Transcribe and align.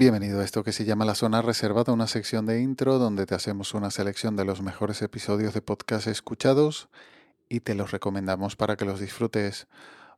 Bienvenido 0.00 0.40
a 0.40 0.44
esto 0.44 0.64
que 0.64 0.72
se 0.72 0.86
llama 0.86 1.04
La 1.04 1.14
Zona 1.14 1.42
Reservada, 1.42 1.92
una 1.92 2.06
sección 2.06 2.46
de 2.46 2.62
intro 2.62 2.98
donde 2.98 3.26
te 3.26 3.34
hacemos 3.34 3.74
una 3.74 3.90
selección 3.90 4.34
de 4.34 4.46
los 4.46 4.62
mejores 4.62 5.02
episodios 5.02 5.52
de 5.52 5.60
podcast 5.60 6.06
escuchados 6.06 6.88
y 7.50 7.60
te 7.60 7.74
los 7.74 7.90
recomendamos 7.90 8.56
para 8.56 8.76
que 8.76 8.86
los 8.86 8.98
disfrutes. 8.98 9.66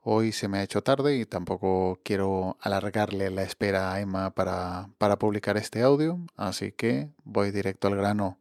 Hoy 0.00 0.30
se 0.30 0.46
me 0.46 0.58
ha 0.58 0.62
hecho 0.62 0.84
tarde 0.84 1.16
y 1.16 1.26
tampoco 1.26 1.98
quiero 2.04 2.58
alargarle 2.60 3.28
la 3.30 3.42
espera 3.42 3.92
a 3.92 4.00
Emma 4.00 4.30
para, 4.30 4.88
para 4.98 5.18
publicar 5.18 5.56
este 5.56 5.82
audio, 5.82 6.20
así 6.36 6.70
que 6.70 7.10
voy 7.24 7.50
directo 7.50 7.88
al 7.88 7.96
grano. 7.96 8.38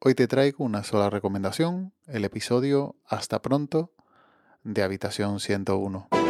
Hoy 0.00 0.16
te 0.16 0.26
traigo 0.26 0.64
una 0.64 0.82
sola 0.82 1.10
recomendación, 1.10 1.92
el 2.08 2.24
episodio 2.24 2.96
Hasta 3.06 3.40
pronto 3.40 3.92
de 4.64 4.82
Habitación 4.82 5.38
101. 5.38 6.21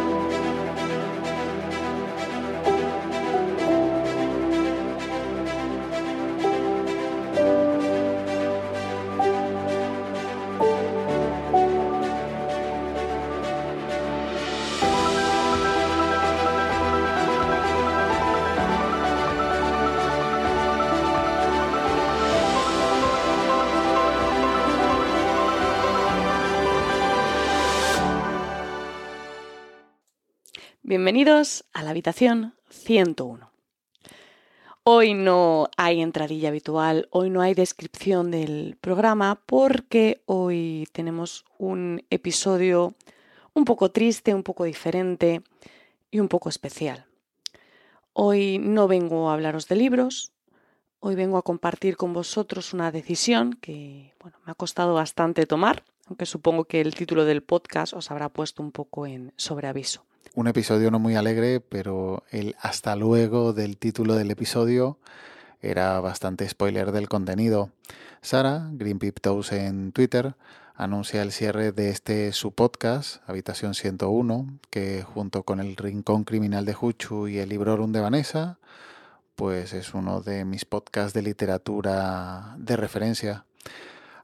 Bienvenidos 30.85 31.65
a 31.73 31.85
la 31.85 31.91
habitación 31.91 32.55
101. 32.71 33.53
Hoy 34.83 35.15
no 35.15 35.69
hay 35.77 36.03
entradilla 36.03 36.49
habitual, 36.49 37.07
hoy 37.13 37.31
no 37.31 37.41
hay 37.41 37.55
descripción 37.55 38.33
del 38.33 38.77
programa 38.81 39.41
porque 39.47 40.23
hoy 40.27 40.89
tenemos 40.91 41.45
un 41.57 42.05
episodio 42.11 42.97
un 43.55 43.65
poco 43.65 43.93
triste, 43.93 44.35
un 44.35 44.43
poco 44.43 44.65
diferente 44.65 45.43
y 46.11 46.19
un 46.19 46.27
poco 46.27 46.49
especial. 46.49 47.07
Hoy 48.13 48.59
no 48.59 48.89
vengo 48.89 49.31
a 49.31 49.35
hablaros 49.35 49.69
de 49.69 49.77
libros, 49.77 50.33
hoy 50.99 51.15
vengo 51.15 51.39
a 51.39 51.43
compartir 51.43 51.97
con 51.97 52.13
vosotros 52.13 52.73
una 52.73 52.91
decisión 52.91 53.53
que 53.53 54.15
bueno, 54.19 54.37
me 54.45 54.51
ha 54.51 54.57
costado 54.57 54.95
bastante 54.95 55.47
tomar, 55.47 55.85
aunque 56.09 56.27
supongo 56.27 56.65
que 56.65 56.81
el 56.81 56.97
título 56.97 57.25
del 57.25 57.45
podcast 57.45 57.95
os 57.95 58.11
habrá 58.11 58.31
puesto 58.31 58.65
un 58.65 58.73
poco 58.73 59.07
en 59.07 59.33
sobreaviso 59.37 60.05
un 60.35 60.49
episodio 60.49 60.91
no 60.91 60.99
muy 60.99 61.15
alegre, 61.17 61.61
pero 61.61 62.25
el 62.31 62.57
hasta 62.61 62.97
luego 62.97 63.53
del 63.53 63.77
título 63.77 64.15
del 64.15 64.31
episodio 64.31 64.99
era 65.61 66.01
bastante 66.01 66.49
spoiler 66.49 66.93
del 66.93 67.09
contenido. 67.09 67.71
Sara, 68.21 68.69
Green 68.73 68.99
Toes 68.99 69.53
en 69.53 69.93
Twitter, 69.93 70.35
anuncia 70.75 71.23
el 71.23 71.33
cierre 71.33 71.73
de 71.73 71.91
este 71.91 72.33
su 72.33 72.53
podcast, 72.53 73.29
Habitación 73.29 73.75
101, 73.75 74.59
que 74.71 75.03
junto 75.03 75.43
con 75.43 75.61
el 75.61 75.77
Rincón 75.77 76.25
Criminal 76.25 76.65
de 76.65 76.77
Huchu 76.81 77.29
y 77.29 77.39
el 77.39 77.51
Librorum 77.51 77.93
de 77.93 78.01
Vanessa, 78.01 78.59
pues 79.37 79.73
es 79.73 79.95
uno 79.95 80.21
de 80.21 80.45
mis 80.45 80.65
podcasts 80.65 81.15
de 81.15 81.23
literatura 81.23 82.55
de 82.59 82.77
referencia 82.77 83.45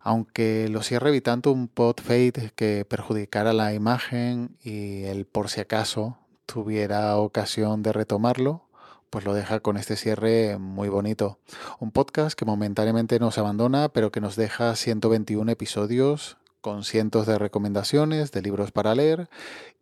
aunque 0.01 0.69
lo 0.69 0.83
cierre 0.83 1.11
evitando 1.11 1.53
un 1.53 1.69
pod 1.69 1.97
fade 2.03 2.53
que 2.55 2.85
perjudicara 2.85 3.53
la 3.53 3.75
imagen 3.75 4.57
y 4.63 5.05
el 5.05 5.27
por 5.27 5.49
si 5.49 5.61
acaso 5.61 6.19
tuviera 6.47 7.17
ocasión 7.17 7.83
de 7.83 7.93
retomarlo, 7.93 8.63
pues 9.11 9.25
lo 9.25 9.35
deja 9.35 9.61
con 9.61 9.77
este 9.77 9.97
cierre 9.97 10.59
muy 10.59 10.89
bonito. 10.89 11.39
Un 11.79 11.91
podcast 11.91 12.39
que 12.39 12.45
momentáneamente 12.45 13.19
nos 13.19 13.39
abandona, 13.39 13.89
pero 13.89 14.13
que 14.13 14.21
nos 14.21 14.37
deja 14.37 14.75
121 14.75 15.51
episodios 15.51 16.37
con 16.61 16.85
cientos 16.85 17.27
de 17.27 17.39
recomendaciones 17.39 18.33
de 18.33 18.43
libros 18.43 18.73
para 18.73 18.95
leer 18.95 19.29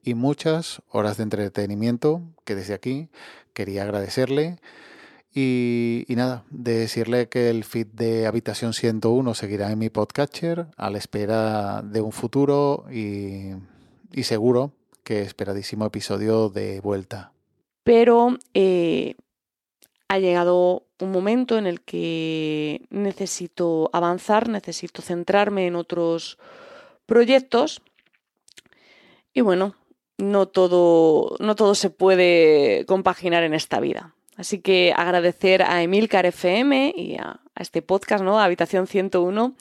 y 0.03 0.15
muchas 0.15 0.83
horas 0.91 1.17
de 1.17 1.25
entretenimiento 1.25 2.23
que 2.45 2.55
desde 2.55 2.75
aquí 2.75 3.09
quería 3.55 3.83
agradecerle 3.83 4.59
y, 5.39 6.07
nada, 6.17 6.45
de 6.49 6.79
decirle 6.79 7.29
que 7.29 7.51
el 7.51 7.65
feed 7.65 7.89
de 7.89 8.27
Habitación 8.27 8.73
101 8.73 9.35
seguirá 9.35 9.71
en 9.71 9.79
mi 9.79 9.91
podcatcher 9.91 10.69
a 10.79 10.89
la 10.89 10.97
espera 10.97 11.83
de 11.83 12.01
un 12.01 12.11
futuro 12.11 12.87
y, 12.91 13.51
seguro 14.23 14.73
que 15.05 15.21
esperadísimo 15.21 15.85
episodio 15.85 16.49
de 16.49 16.81
vuelta. 16.81 17.33
Pero 17.85 18.39
eh, 18.55 19.15
ha 20.09 20.19
llegado 20.19 20.85
un 21.01 21.13
momento 21.13 21.59
en 21.59 21.67
el 21.67 21.83
que 21.83 22.87
necesito 22.89 23.91
avanzar, 23.93 24.49
necesito 24.49 25.03
centrarme 25.03 25.67
en 25.67 25.77
otros 25.77 26.39
proyectos 27.05 27.83
y 29.35 29.43
bueno, 29.43 29.75
no 30.17 30.49
todo, 30.49 31.37
no 31.41 31.57
todo 31.57 31.75
se 31.75 31.91
puede 31.91 32.87
compaginar 32.87 33.43
en 33.43 33.53
esta 33.53 33.81
vida. 33.81 34.15
Así 34.37 34.61
que 34.61 34.93
agradecer 34.95 35.63
a 35.63 35.83
Emilcar 35.83 36.27
FM 36.27 36.95
y 36.97 37.17
a, 37.17 37.41
este 37.59 37.81
podcast, 37.81 38.23
¿no? 38.23 38.39
Habitación 38.39 38.87
101, 38.87 39.55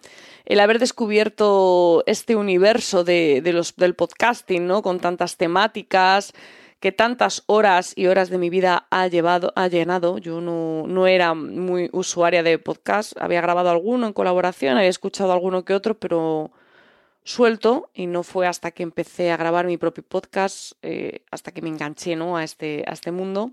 el 0.43 0.59
haber 0.59 0.79
descubierto 0.79 2.03
este 2.07 2.35
universo 2.35 3.05
de, 3.05 3.41
del 3.41 3.95
podcasting, 3.95 4.67
¿no? 4.67 4.81
Con 4.81 4.99
tantas 4.99 5.37
temáticas, 5.37 6.33
que 6.81 6.91
tantas 6.91 7.43
horas 7.45 7.93
y 7.95 8.07
horas 8.07 8.29
de 8.29 8.37
mi 8.37 8.49
vida 8.49 8.85
ha 8.89 9.07
llevado, 9.07 9.53
ha 9.55 9.69
llenado. 9.69 10.17
Yo 10.17 10.41
no, 10.41 10.85
no 10.87 11.07
era 11.07 11.33
muy 11.33 11.89
usuaria 11.93 12.43
de 12.43 12.59
podcast, 12.59 13.13
había 13.17 13.39
grabado 13.39 13.69
alguno 13.69 14.07
en 14.07 14.13
colaboración, 14.13 14.77
había 14.77 14.89
escuchado 14.89 15.31
alguno 15.31 15.63
que 15.63 15.73
otro, 15.73 15.97
pero 15.97 16.51
suelto 17.23 17.89
y 17.93 18.07
no 18.07 18.23
fue 18.23 18.45
hasta 18.45 18.71
que 18.71 18.83
empecé 18.83 19.31
a 19.31 19.37
grabar 19.37 19.65
mi 19.65 19.77
propio 19.77 20.03
podcast, 20.03 20.73
eh, 20.81 21.21
hasta 21.31 21.51
que 21.51 21.61
me 21.61 21.69
enganché 21.69 22.15
¿no? 22.17 22.35
a, 22.35 22.43
este, 22.43 22.83
a 22.87 22.91
este 22.91 23.11
mundo. 23.11 23.51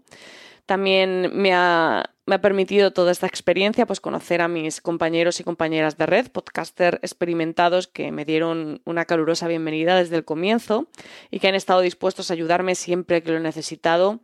También 0.67 1.31
me 1.35 1.53
ha, 1.55 2.09
permitido 2.41 2.93
toda 2.93 3.13
esta 3.13 3.27
experiencia 3.27 3.85
pues 3.85 4.01
conocer 4.01 4.41
a 4.41 4.49
mis 4.49 4.81
compañeros 4.81 5.39
y 5.41 5.45
compañeras 5.45 5.99
de 5.99 6.07
red, 6.07 6.29
podcaster 6.29 6.99
experimentados 7.03 7.89
que 7.89 8.11
me 8.11 8.25
dieron 8.25 8.81
una 8.87 9.05
calurosa 9.05 9.49
bienvenida 9.49 9.97
desde 9.97 10.17
el 10.17 10.25
comienzo 10.25 10.87
y 11.31 11.41
que 11.41 11.49
han 11.49 11.55
estado 11.55 11.81
dispuestos 11.81 12.31
a 12.31 12.35
ayudarme 12.35 12.75
siempre 12.75 13.23
que 13.23 13.33
lo 13.33 13.37
he 13.37 13.41
necesitado. 13.41 14.21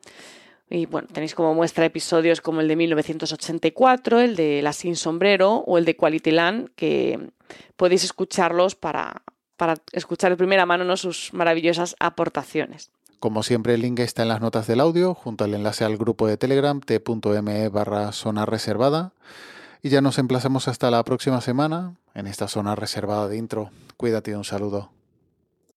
Y 0.71 0.87
bueno, 0.87 1.09
tenéis 1.13 1.35
como 1.35 1.55
muestra 1.55 1.85
episodios 1.87 2.41
como 2.41 2.61
el 2.61 2.69
de 2.69 2.77
1984, 2.77 4.21
el 4.21 4.37
de 4.37 4.63
La 4.63 4.73
Sin 4.73 4.97
Sombrero 4.97 5.65
o 5.67 5.77
el 5.77 5.85
de 5.85 5.97
Quality 5.97 6.31
Land, 6.31 6.71
que 6.77 7.31
podéis 7.77 8.05
escucharlos 8.05 8.75
para, 8.75 9.23
para 9.57 9.75
escuchar 9.93 10.31
de 10.31 10.37
primera 10.37 10.67
mano 10.67 10.97
sus 10.97 11.33
maravillosas 11.33 11.97
aportaciones. 11.99 12.91
Como 13.21 13.43
siempre, 13.43 13.75
el 13.75 13.83
link 13.83 13.99
está 13.99 14.23
en 14.23 14.29
las 14.29 14.41
notas 14.41 14.69
del 14.69 14.81
audio, 14.81 15.13
junto 15.15 15.43
al 15.43 15.55
enlace 15.55 15.85
al 15.85 15.97
grupo 15.97 16.29
de 16.29 16.37
Telegram 16.37 16.81
t.me 16.81 17.69
barra 17.69 18.13
zona 18.13 18.47
reservada. 18.47 19.13
Y 19.83 19.89
ya 19.89 20.01
nos 20.01 20.19
emplazamos 20.19 20.69
hasta 20.69 20.91
la 20.91 21.03
próxima 21.03 21.41
semana 21.41 21.95
en 22.15 22.29
esta 22.29 22.47
zona 22.47 22.77
reservada 22.77 23.29
de 23.29 23.37
intro. 23.37 23.71
Cuídate 23.97 24.31
y 24.31 24.35
un 24.35 24.45
saludo. 24.45 24.98